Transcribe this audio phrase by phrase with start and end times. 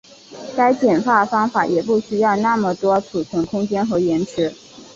[0.57, 4.51] 该简化方法也不需要那么多存储空间和延迟。